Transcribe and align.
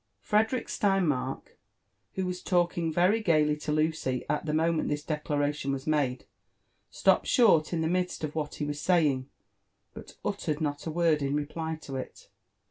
Frederick 0.23 0.65
Steinmark, 0.67 1.59
who 2.15 2.25
was 2.25 2.41
talktog 2.41 2.95
Tory 2.95 3.21
gaily 3.21 3.55
to 3.57 3.71
Lucy 3.71 4.25
at 4.27 4.47
the 4.47 4.51
mon^ent 4.51 4.87
this 4.87 5.03
deolacation 5.05 5.71
was 5.71 5.85
made, 5.85 6.25
stopped 6.89 7.27
short 7.27 7.71
Ui 7.71 7.81
the 7.83 7.87
mid^t 7.87 8.23
of 8.23 8.33
what 8.33 8.55
he 8.55 8.65
was 8.65 8.81
saying, 8.81 9.29
but 9.93 10.15
uttered 10.25 10.59
not 10.59 10.87
a 10.87 10.91
word 10.91 11.19
iq 11.19 11.35
reply 11.35 11.75
to 11.75 11.97
it. 11.97 12.29